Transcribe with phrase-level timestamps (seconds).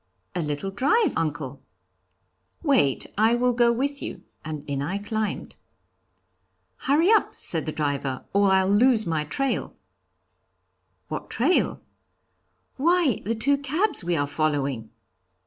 [0.33, 1.61] 'A little drive, uncle.'
[2.63, 5.57] 'Wait, I will go with you,' and in I climbed.
[6.77, 9.75] 'Hurry up,' said the driver, 'or I'll lose the trail.'
[11.09, 11.81] 'What trail?'
[12.77, 14.89] 'Why, the two cabs we are following.'